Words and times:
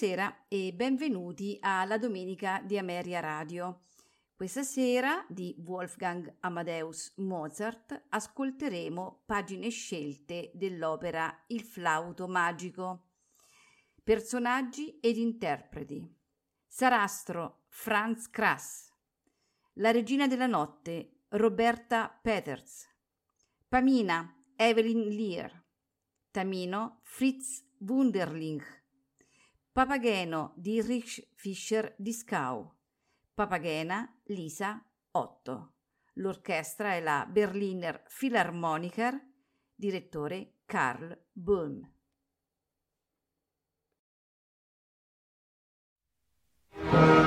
Buonasera 0.00 0.46
e 0.48 0.72
benvenuti 0.72 1.58
alla 1.60 1.98
domenica 1.98 2.62
di 2.64 2.78
Ameria 2.78 3.20
Radio. 3.20 3.82
Questa 4.34 4.62
sera 4.62 5.26
di 5.28 5.54
Wolfgang 5.66 6.36
Amadeus 6.40 7.12
Mozart 7.16 8.04
ascolteremo 8.08 9.24
pagine 9.26 9.68
scelte 9.68 10.52
dell'opera 10.54 11.44
Il 11.48 11.60
flauto 11.60 12.26
magico. 12.28 13.08
Personaggi 14.02 14.98
ed 15.00 15.18
interpreti. 15.18 16.02
Sarastro 16.66 17.64
Franz 17.68 18.30
Krass. 18.30 18.90
La 19.74 19.90
regina 19.90 20.26
della 20.26 20.46
notte 20.46 21.24
Roberta 21.28 22.08
Peters. 22.08 22.88
Pamina 23.68 24.34
Evelyn 24.56 25.08
Lear. 25.10 25.62
Tamino 26.30 27.00
Fritz 27.02 27.62
Wunderling. 27.80 28.79
Papageno 29.72 30.52
di 30.56 30.82
Rich 30.82 31.28
Fischer 31.34 31.94
di 31.96 32.12
Skau. 32.12 32.68
Papagena 33.32 34.20
Lisa 34.24 34.84
Otto. 35.12 35.74
L'orchestra 36.14 36.94
è 36.94 37.00
la 37.00 37.24
Berliner 37.30 38.02
Philharmoniker, 38.08 39.16
direttore 39.72 40.54
Karl 40.66 41.16
Böhm. 41.32 41.88
Thank 46.72 47.19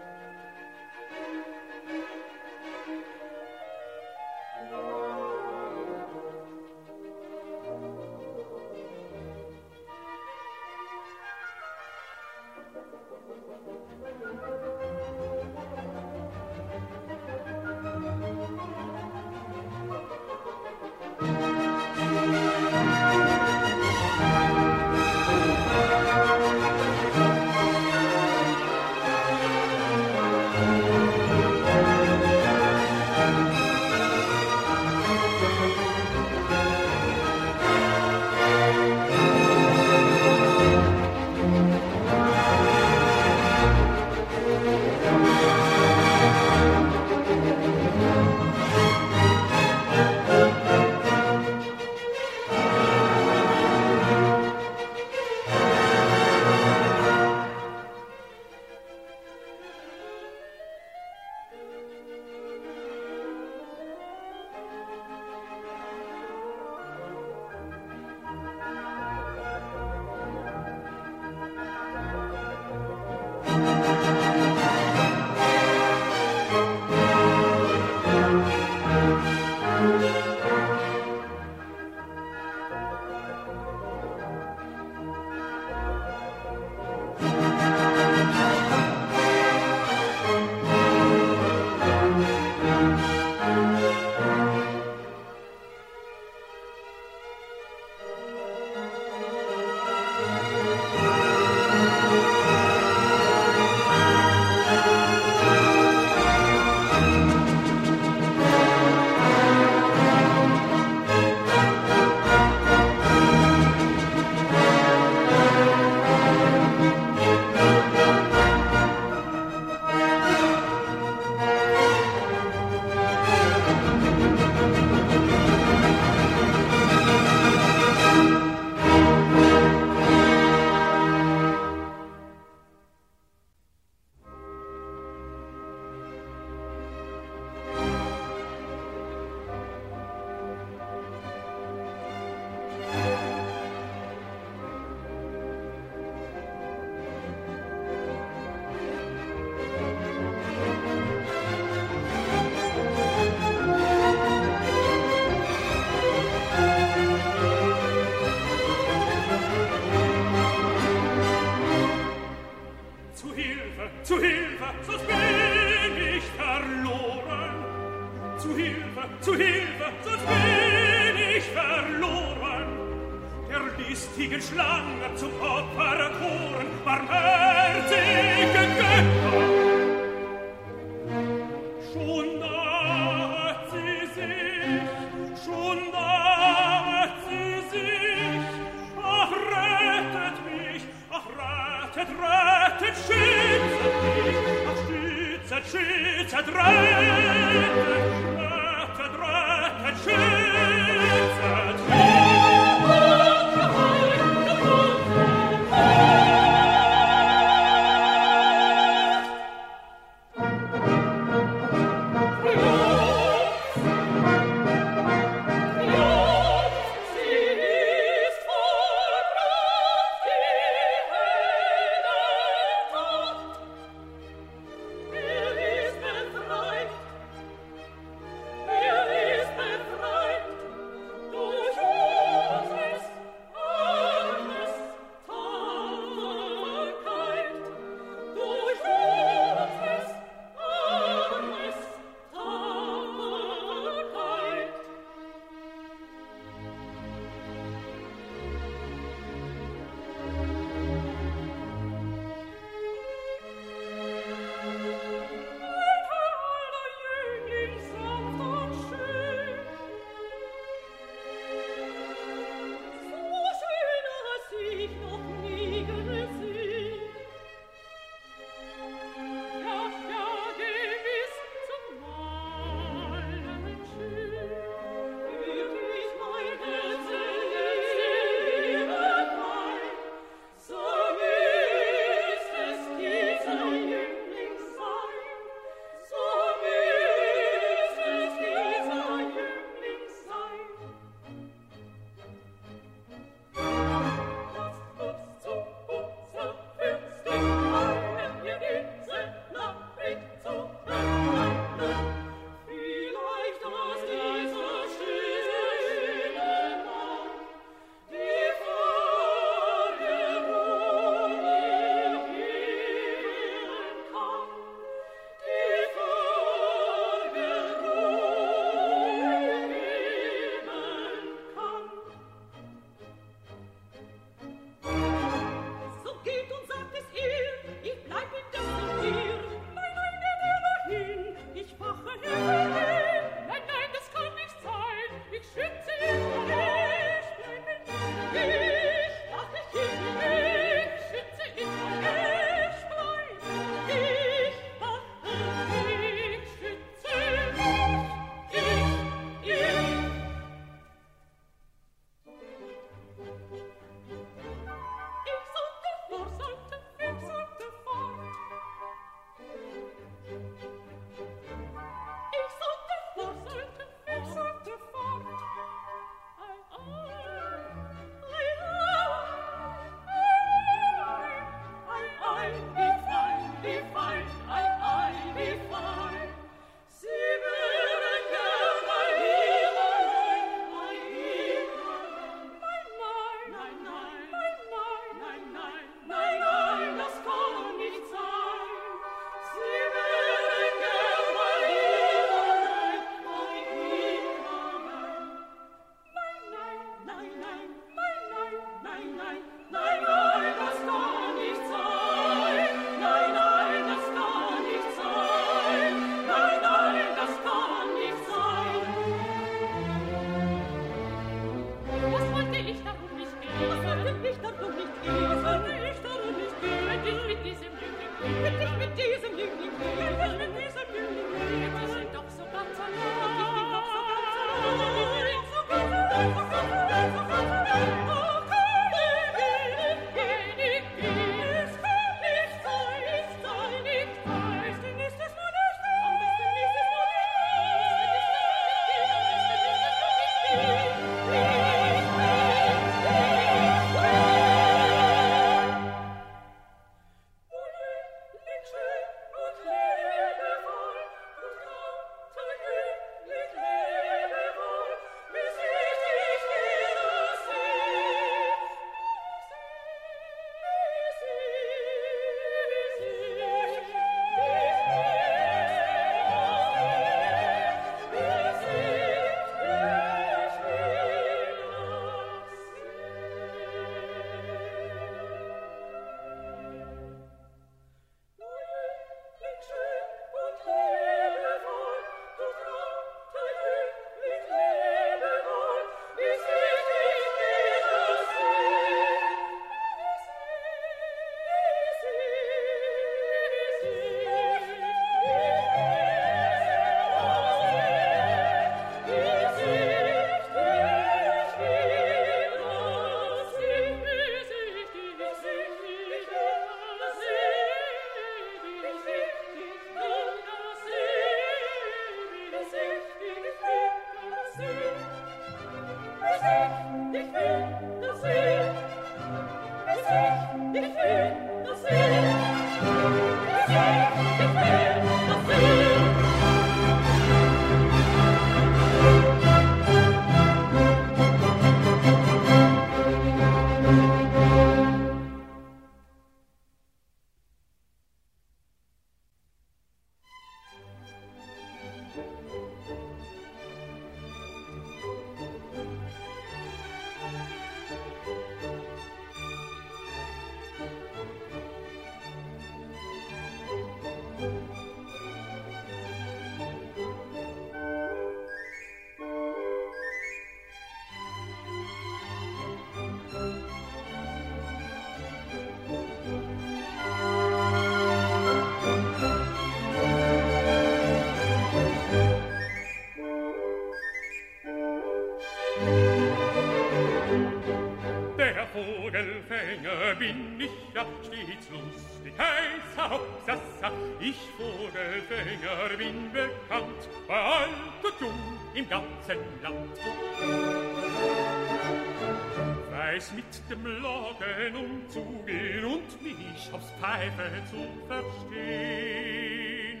Pfeife 597.10 597.50
zu 597.68 597.88
verstehen. 598.06 600.00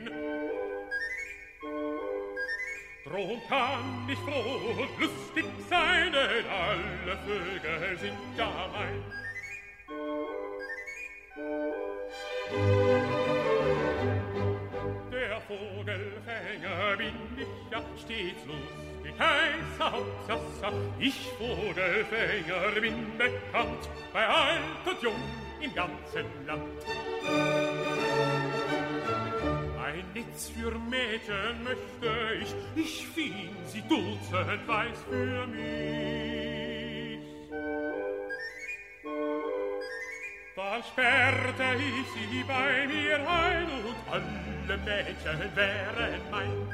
Drum 3.04 3.40
kann 3.48 4.08
ich 4.08 4.18
froh 4.18 4.82
und 4.82 5.00
lustig 5.00 5.46
sein, 5.68 6.12
denn 6.12 6.46
alle 6.48 7.16
Vögel 7.26 7.98
sind 7.98 8.18
ja 8.36 8.68
mein. 8.72 9.02
Der 15.10 15.40
Vogelfänger 15.40 16.96
bin 16.96 17.16
ich 17.36 17.72
ja 17.72 17.80
stets 17.96 18.46
lustig, 18.46 19.14
heißer 19.18 19.92
Hauptsasser. 19.92 20.72
Ich 21.00 21.28
Vogelfänger 21.38 22.80
bin 22.80 23.18
bekannt, 23.18 23.88
bei 24.12 24.28
alt 24.28 24.86
und 24.86 25.02
jung 25.02 25.49
im 25.62 25.74
ganzen 25.74 26.26
Land. 26.46 26.62
Ein 29.84 30.04
Netz 30.14 30.48
für 30.50 30.70
Mädchen 30.78 31.64
möchte 31.64 32.10
ich, 32.42 32.54
ich 32.76 33.06
fing 33.06 33.56
sie 33.66 33.82
dutzend 33.82 34.66
weiß 34.66 34.98
für 35.08 35.46
mich. 35.46 36.00
Dann 40.80 40.84
sperrte 40.84 41.76
ich 41.78 42.06
sie 42.12 42.44
bei 42.44 42.86
mir 42.86 43.16
ein 43.28 43.66
und 43.84 43.96
alle 44.10 44.78
Mädchen 44.78 45.56
wären 45.56 46.20
mein. 46.30 46.68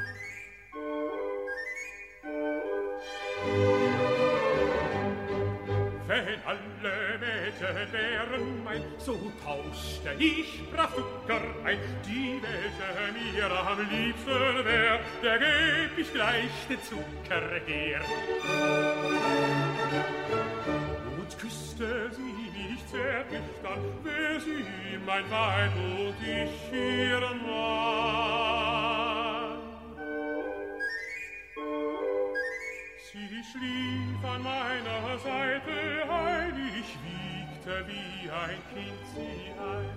Wenn 6.06 6.40
alle 6.44 7.18
Mädchen 7.18 7.92
wären 7.92 8.55
mein, 8.76 8.84
so 8.98 9.18
tauschte 9.44 10.10
ich 10.18 10.62
Brafucker 10.70 11.42
ein. 11.64 11.78
Die, 12.06 12.40
welche 12.42 13.12
mir 13.12 13.50
am 13.50 13.78
liebsten 13.90 14.64
wär, 14.64 15.00
der 15.22 15.38
geb 15.38 15.98
ich 15.98 16.12
gleich 16.12 16.50
den 16.68 16.82
Zucker 16.82 17.60
her. 17.66 18.00
Und 21.16 21.38
küsste 21.38 22.10
sie 22.12 22.50
mich 22.58 22.86
zärtlich, 22.86 23.40
dann 23.62 24.04
wär 24.04 24.40
sie 24.40 24.64
mein 25.04 25.30
Weib 25.30 25.72
und 25.76 26.16
ich 26.22 26.72
ihr 26.72 27.20
Mann. 27.20 28.46
Sie 33.12 33.42
schlief 33.50 34.24
an 34.24 34.42
meiner 34.42 35.18
Seite 35.18 35.76
ein, 36.10 36.54
ich 36.78 36.90
wiegte 37.66 37.84
wie 37.88 38.30
ein 38.30 38.62
Kind 38.72 39.00
sie 39.14 39.52
ein. 39.58 39.96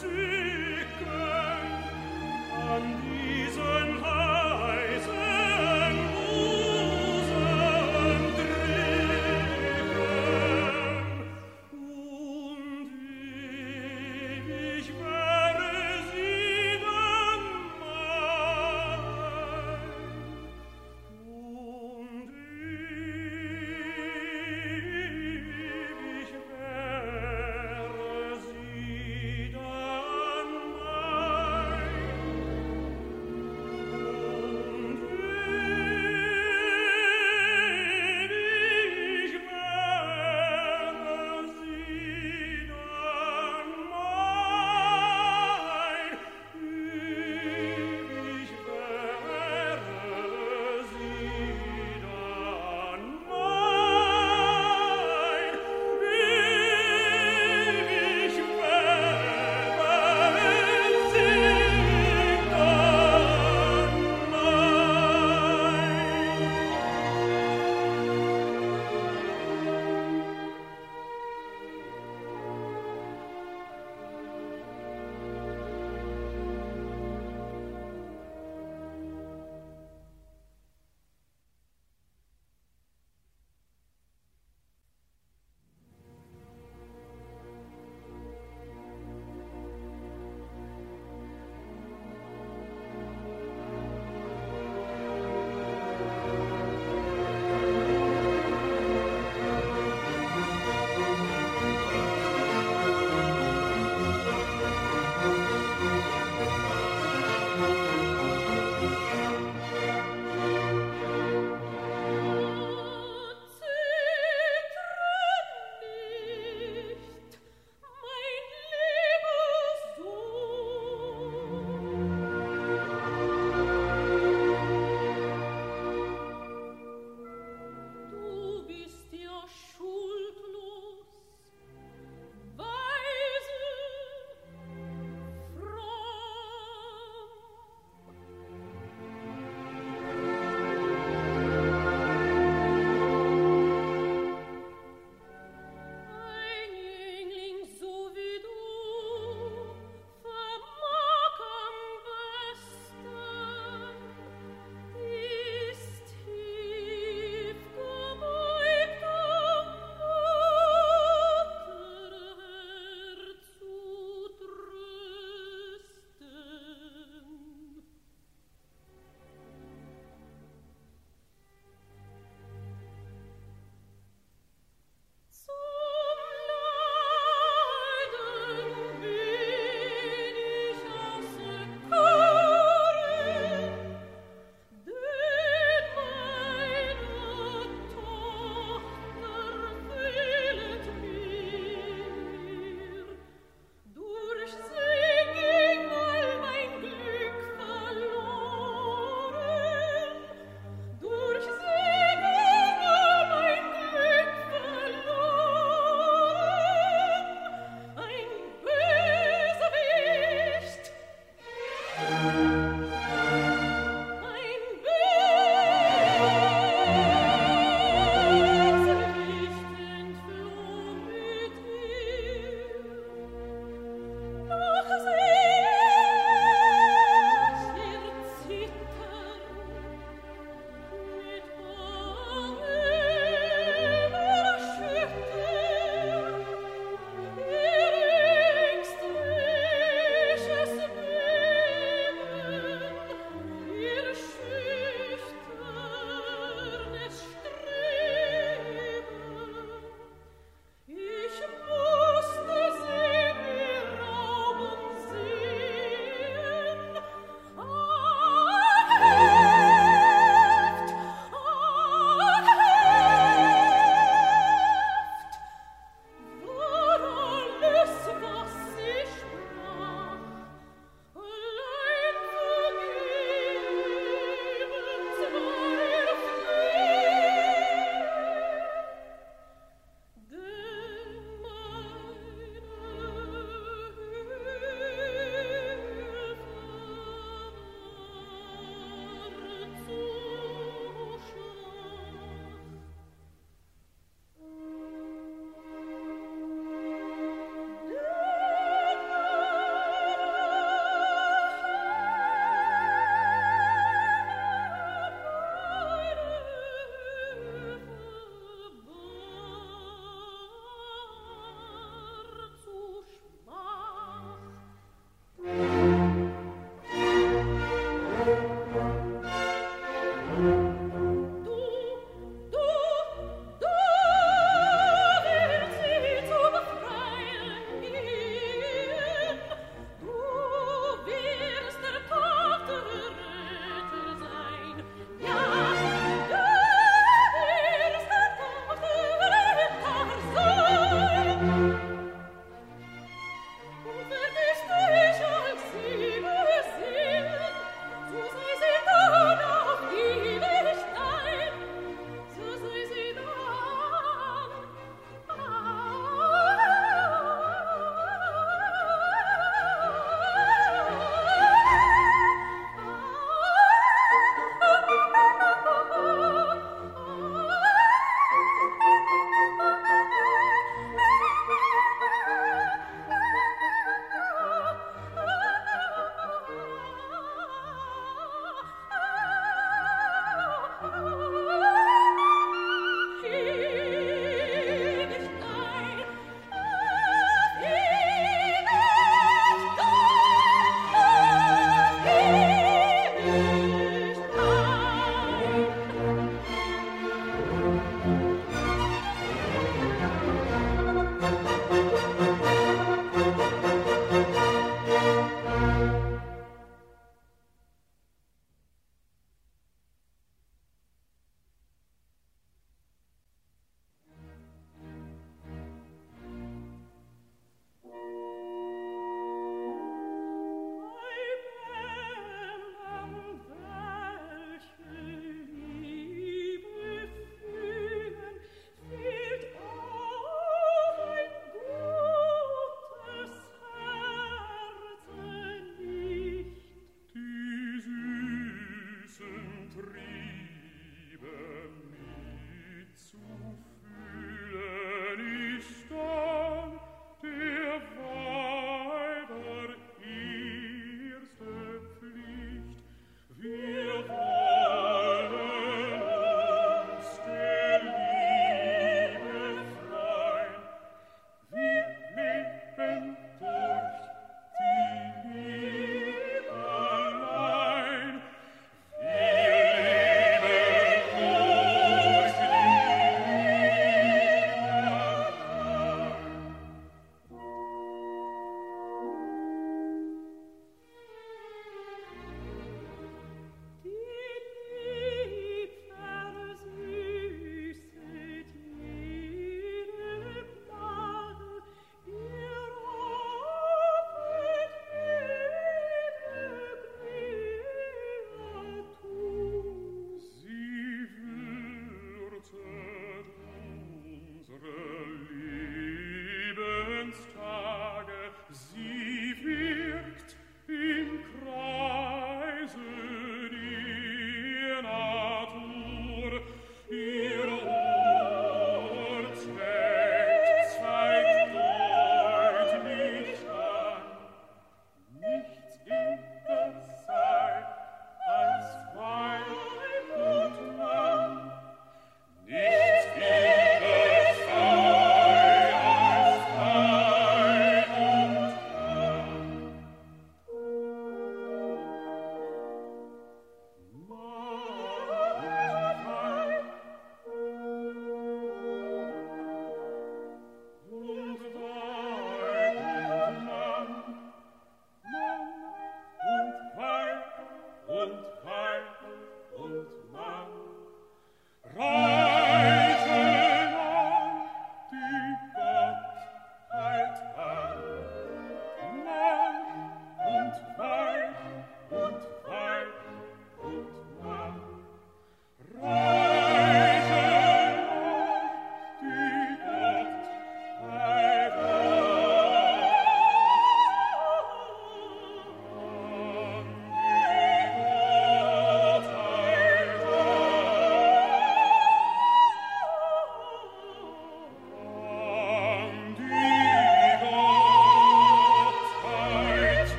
是。 0.00 0.27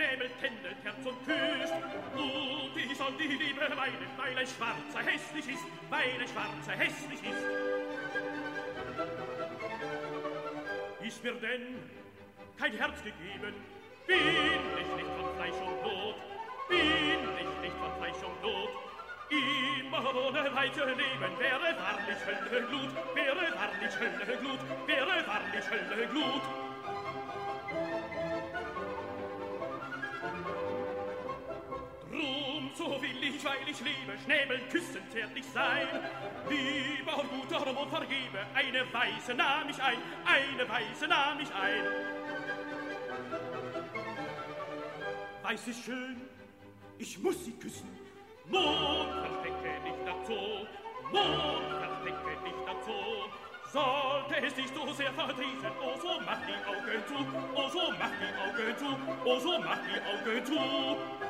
Schnäbelt, 0.00 0.32
tändelt, 0.40 0.76
Herz 0.82 1.04
und 1.04 1.24
küsst. 1.26 1.74
Und 2.14 2.76
ich 2.76 2.96
soll 2.96 3.12
die 3.18 3.28
Liebe 3.28 3.60
meinen, 3.74 4.10
weil 4.16 4.38
ein 4.38 4.46
Schwarzer 4.46 5.04
hässlich 5.04 5.54
ist, 5.54 5.64
weil 5.88 6.20
ein 6.20 6.28
Schwarzer 6.28 6.72
hässlich 6.72 7.20
ist. 7.22 7.44
Ist 11.06 11.24
mir 11.24 11.34
denn 11.34 11.90
kein 12.58 12.72
Herz 12.72 13.02
gegeben, 13.02 13.54
bin 14.06 14.18
ich 14.18 14.96
nicht 14.96 15.10
von 15.16 15.34
Fleisch 15.36 15.60
und 15.60 15.82
Blut, 15.82 16.16
bin 16.68 16.78
ich 16.78 17.60
nicht 17.62 17.76
von 17.76 17.92
Fleisch 17.98 18.22
und 18.24 18.40
Blut, 18.40 18.70
Immer 19.30 20.12
ohne 20.12 20.52
weiter 20.56 20.86
Leben 20.86 21.38
wäre 21.38 21.76
wahrlich 21.78 22.18
Hölle 22.26 22.66
Glut, 22.66 22.90
wäre 23.14 23.36
wahrlich 23.36 24.00
Hölle 24.00 24.38
Glut, 24.38 24.58
wäre 24.88 25.26
wahrlich 25.26 25.70
Hölle 25.70 26.06
Glut. 26.08 26.69
Ich, 33.68 33.80
liebe, 33.80 34.18
schnäbeln, 34.24 34.60
küssen, 34.68 35.02
zärtlich 35.10 35.44
sein. 35.46 35.86
Liebe 36.48 37.10
und 37.10 37.30
gut, 37.30 37.50
darum 37.50 37.76
und 37.76 37.90
vergebe, 37.90 38.46
eine 38.54 38.92
Weise 38.92 39.34
nahm 39.34 39.68
ich 39.68 39.82
ein, 39.82 39.98
eine 40.24 40.68
Weise 40.68 41.08
nahm 41.08 41.40
ich 41.40 41.52
ein. 41.54 41.84
Weiß 45.42 45.68
ist 45.68 45.84
schön, 45.84 46.20
ich 46.98 47.18
muss 47.18 47.44
sie 47.44 47.52
küssen, 47.52 47.88
Mond, 48.48 49.10
verstecke 49.26 49.80
dich 49.84 49.98
dazu, 50.04 50.66
Mond, 51.12 51.80
verstecke 51.80 52.44
dich 52.44 52.54
dazu. 52.66 53.30
Sollte 53.72 54.46
es 54.46 54.54
dich 54.54 54.66
so 54.74 54.92
sehr 54.92 55.12
verdrießen, 55.12 55.70
oh 55.80 55.96
so 56.00 56.20
mach 56.26 56.38
die 56.44 56.54
Augen 56.68 57.06
zu, 57.06 57.14
oh 57.54 57.68
so 57.68 57.92
mach 57.98 58.10
die 58.18 58.32
Augen 58.40 58.76
zu, 58.76 58.98
oh 59.24 59.38
so 59.38 59.58
mach 59.60 59.78
die 59.86 60.00
Augen 60.10 60.44
zu. 60.44 61.20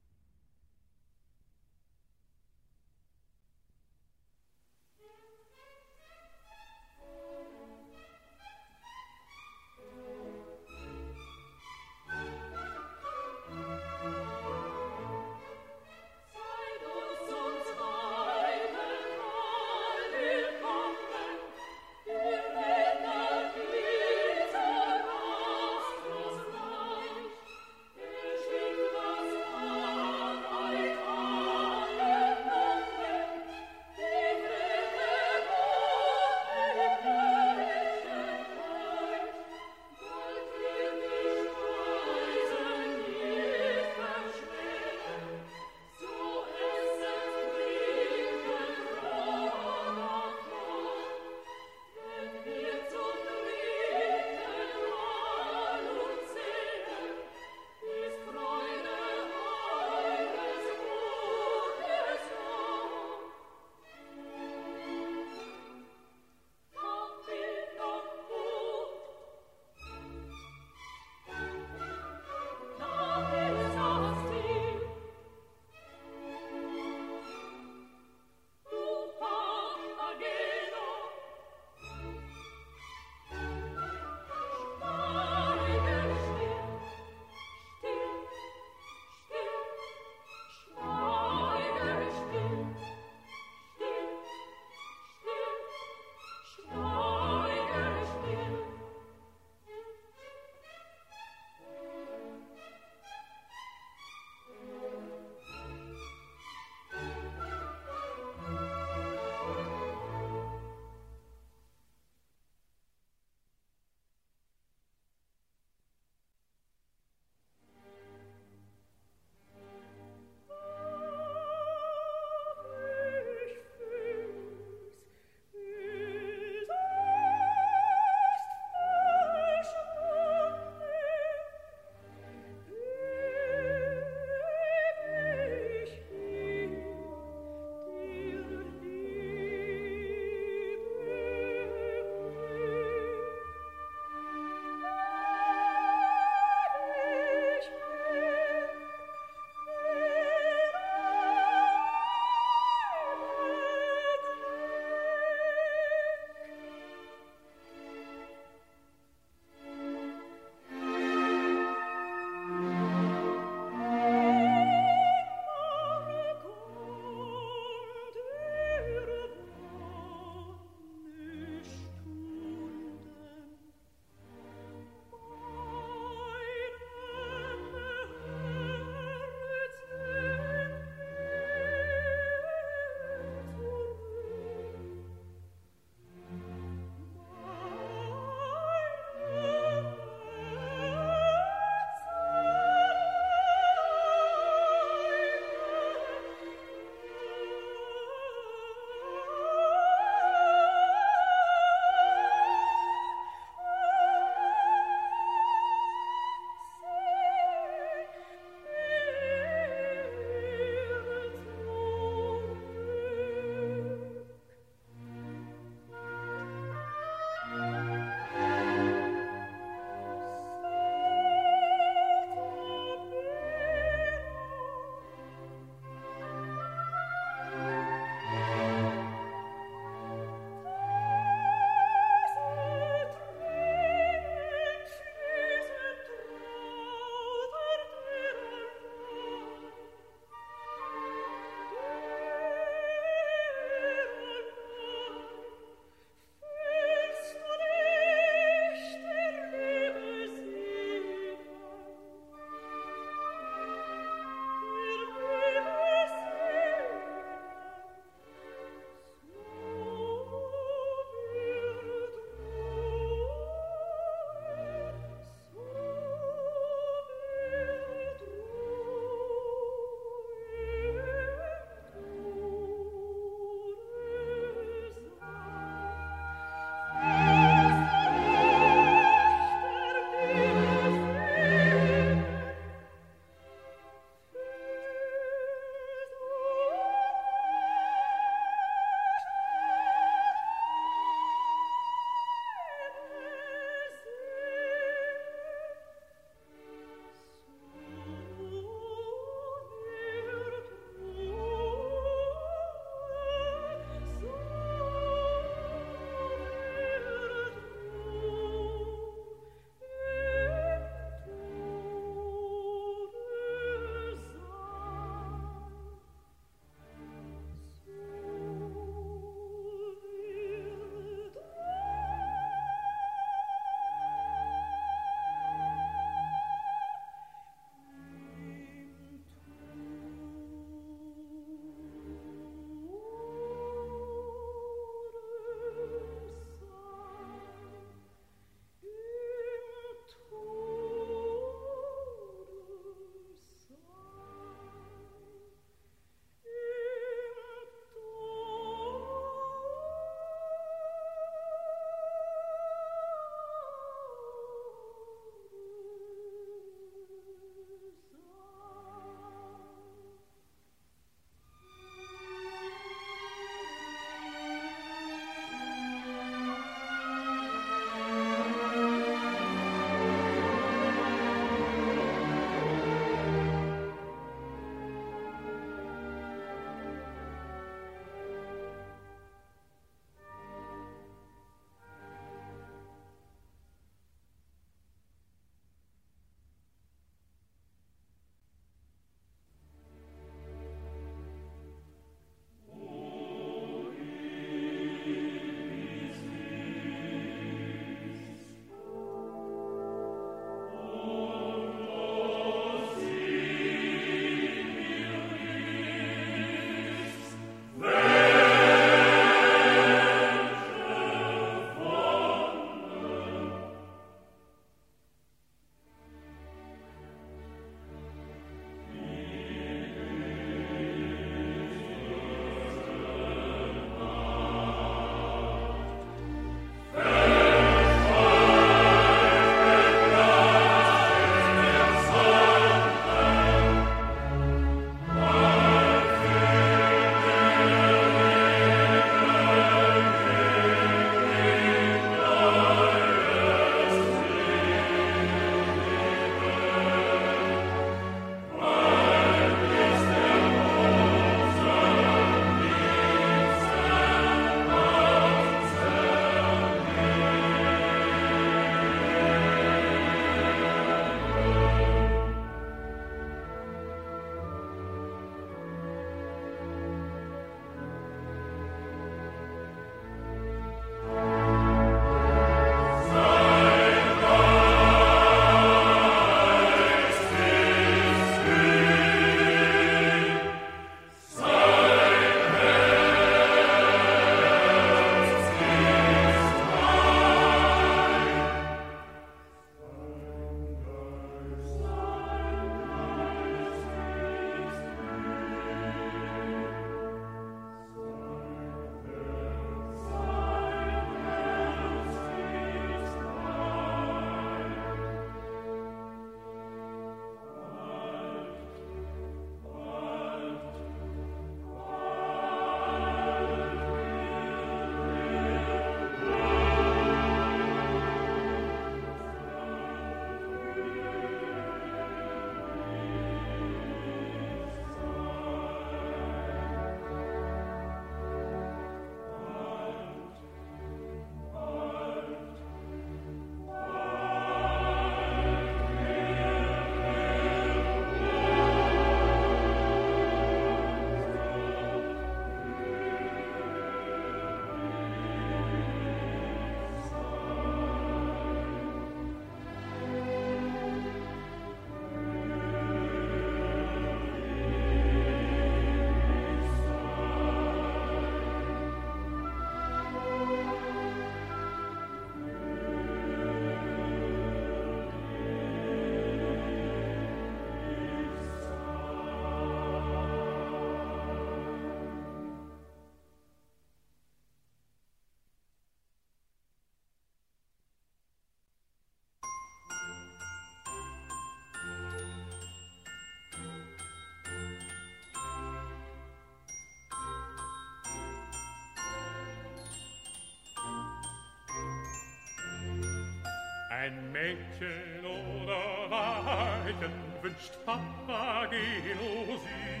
Mädchen 594.08 595.24
oder 595.24 596.10
Weiden 596.10 597.12
wünscht 597.42 597.84
Papageno 597.84 599.58
sich. 599.58 600.00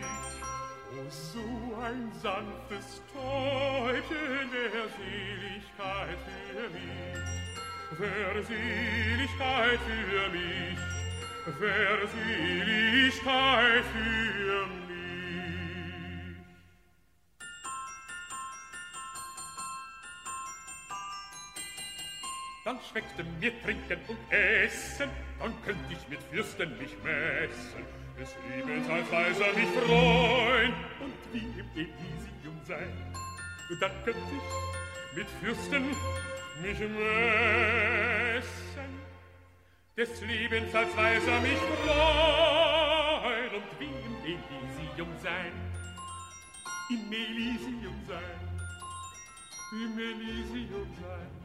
Oh, 0.92 1.08
so 1.10 1.76
ein 1.82 2.10
sanftes 2.14 3.02
Täubchen 3.12 4.50
der 4.50 4.88
Seligkeit 4.96 6.18
für 6.24 6.70
mich, 6.70 7.98
der 7.98 8.42
Seligkeit 8.42 9.80
für 9.86 10.30
mich, 10.30 10.78
der 11.60 12.08
Seligkeit 12.08 13.84
für 13.84 14.66
mich. 14.66 14.69
Schmeckte 22.90 23.24
mir 23.40 23.52
Trinken 23.62 23.98
und 24.08 24.18
Essen, 24.30 25.08
dann 25.38 25.54
könnt 25.64 25.90
ich 25.90 26.08
mit 26.08 26.20
Fürsten 26.30 26.76
mich 26.78 26.96
messen, 27.04 27.84
des 28.18 28.34
Lebens 28.48 28.88
als 28.88 29.12
Weiser 29.12 29.52
mich 29.54 29.68
freuen 29.68 30.74
und 31.00 31.14
wie 31.32 31.46
im 31.60 31.68
Elysium 31.76 32.60
sein. 32.66 33.14
Und 33.70 33.80
dann 33.80 33.92
könnt 34.04 34.16
ich 34.16 35.16
mit 35.16 35.28
Fürsten 35.40 35.84
mich 36.62 36.80
messen, 36.80 37.00
des 39.96 40.20
Lebens 40.22 40.74
als 40.74 40.96
Weiser 40.96 41.40
mich 41.40 41.58
freuen 41.84 43.54
und 43.54 43.78
wie 43.78 43.84
im 43.84 44.16
Elysium 44.24 45.08
sein. 45.22 45.52
Im 46.90 47.12
Elysium 47.12 48.04
sein, 48.08 48.40
im 49.70 49.96
Elysium 49.96 50.88
sein. 51.00 51.40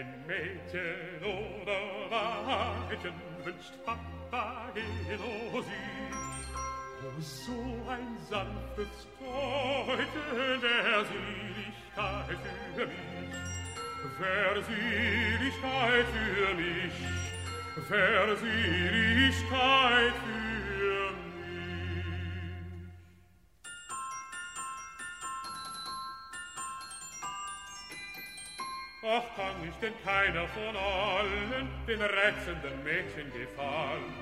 Ein 0.00 0.24
Mädchen 0.26 1.20
oder 1.20 1.80
Weibchen 2.08 3.12
wünscht 3.44 3.74
Papageno 3.84 5.60
sich. 5.60 5.74
Oh, 7.02 7.20
so 7.20 7.60
ein 7.86 8.16
sanftes 8.30 9.08
Täubchen 9.18 10.60
der 10.62 11.04
Seligkeit 11.04 12.40
für 12.74 12.86
mich. 12.86 12.96
Verseligkeit 14.16 16.06
für 16.14 16.54
mich, 16.54 16.96
Verseligkeit 17.86 18.54
für 20.14 20.49
Ach, 29.12 29.24
kann 29.34 29.56
ich 29.68 29.74
denn 29.80 29.94
keiner 30.04 30.46
von 30.46 30.76
allen 30.76 31.68
den 31.84 32.00
reizenden 32.00 32.84
Mädchen 32.84 33.32
gefallen? 33.32 34.14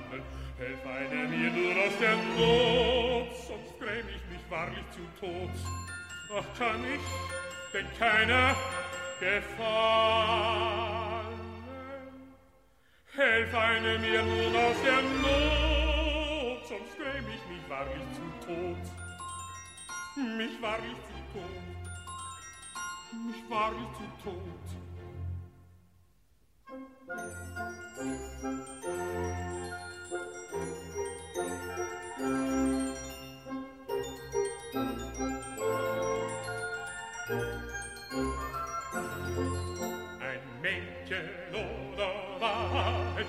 Helf 0.57 0.83
einer 0.83 1.27
mir 1.29 1.51
nur 1.51 1.73
aus 1.85 1.95
der 1.99 2.15
Not, 2.15 3.29
sonst 3.47 3.79
gräm 3.79 4.07
ich 4.09 4.25
mich 4.31 4.41
wahrlich 4.49 4.83
zu 4.89 5.01
Tod. 5.19 5.51
Ach, 6.35 6.57
kann 6.57 6.83
ich 6.91 7.01
denn 7.71 7.85
keiner 7.99 8.55
gefallen. 9.19 9.69
Helf 13.13 13.55
eine 13.55 13.99
mir 13.99 14.23
nun 14.23 14.55
aus 14.55 14.81
der 14.83 15.01
Not, 15.03 16.67
sonst 16.67 16.97
gräm 16.97 17.27
ich 17.27 17.45
mich 17.47 17.69
wahrlich 17.69 18.07
zu 18.13 18.23
Tod. 18.47 18.83
Mich 20.35 20.59
wahrlich 20.63 20.97
zu 21.07 21.13
Tod. 21.31 21.79
Mich 23.11 23.49
wahrlich 23.49 23.87
zu 23.97 24.05
Tod. 24.23 24.68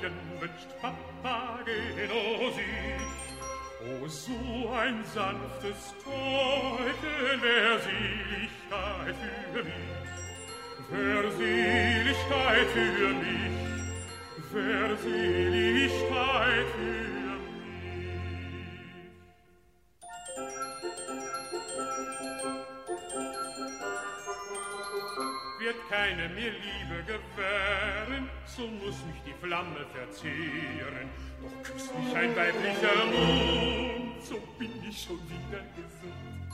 Mädchen 0.01 0.41
wünscht 0.41 0.70
Papageno 0.80 2.51
sich. 2.53 3.01
O, 3.82 4.07
so 4.09 4.68
ein 4.72 5.05
sanftes 5.05 5.95
Täubchen 6.05 7.43
wär 7.43 7.78
Seligkeit 7.78 9.16
für 9.53 9.64
mich, 9.64 9.99
wär 10.91 11.30
Seligkeit 11.30 12.66
für 12.74 13.14
mich, 13.14 14.53
wär 14.53 14.97
Seligkeit 14.97 16.66
für 16.74 16.80
mich. 16.80 17.11
wird 25.59 25.76
keine 25.91 26.28
mir 26.30 26.53
Liebe 26.53 27.05
gewähren, 27.05 28.30
so 28.47 28.66
muss 28.66 28.97
mich 29.07 29.20
die 29.26 29.47
Flamme 29.47 29.86
verzehren. 29.95 31.11
Doch 31.43 31.62
küsst 31.62 31.95
mich 31.97 32.16
ein 32.16 32.34
weiblicher 32.34 33.05
Mund, 33.05 34.24
so 34.24 34.41
bin 34.59 34.72
ich 34.88 35.03
schon 35.03 35.20
wieder 35.28 35.62
gesund. 35.76 36.51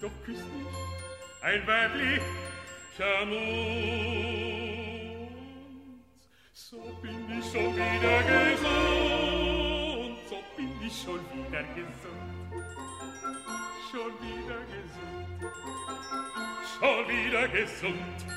Doch 0.00 0.24
küsst 0.24 0.46
mich 0.54 1.42
ein 1.42 1.66
weiblicher 1.66 2.22
camus 2.96 3.40
so 6.52 6.76
bin 7.02 7.38
ich 7.38 7.44
so 7.44 7.58
wieder 7.58 8.22
gesund 8.32 10.18
so 10.28 10.38
bin 10.56 10.72
ich 10.86 11.02
schon 11.02 11.20
wieder 11.32 11.62
gesund 11.74 12.40
schon 13.90 14.12
wieder 14.20 14.60
gesund. 14.70 15.20
Schon 16.78 17.08
wieder 17.08 17.48
gesund. 17.48 18.29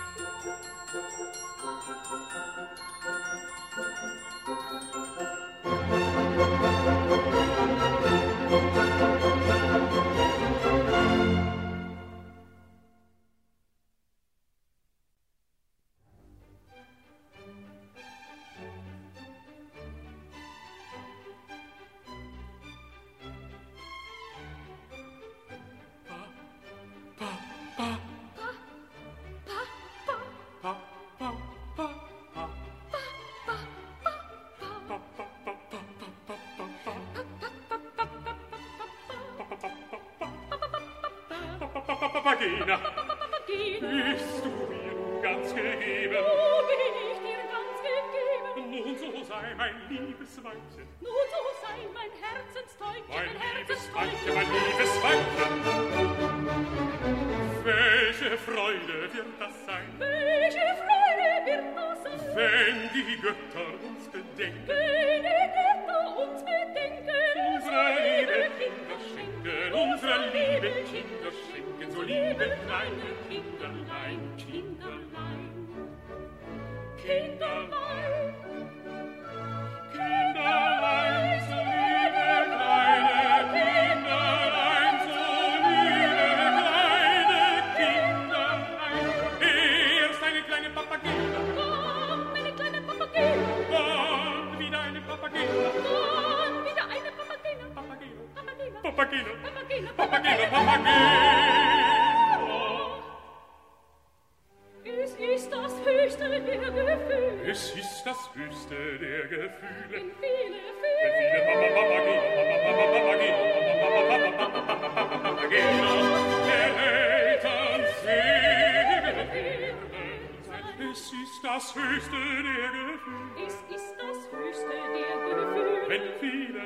ist 121.21 121.43
das 121.43 121.75
höchste 121.75 122.15
der 122.15 122.71
Gefühle. 122.71 123.45
Es 123.45 123.53
ist 123.75 123.95
das 123.97 124.17
höchste 124.31 124.73
der 124.93 125.15
Gefühle. 125.23 125.87
Wenn 125.87 126.05
viele 126.19 126.63